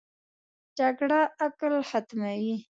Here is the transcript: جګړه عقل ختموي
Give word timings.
جګړه 0.79 1.19
عقل 1.45 1.73
ختموي 1.89 2.55